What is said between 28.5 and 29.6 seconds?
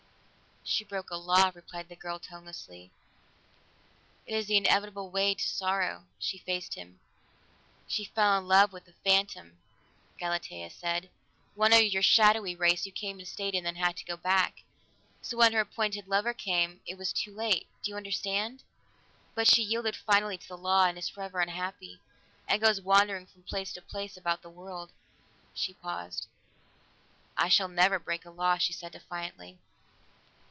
she said defiantly.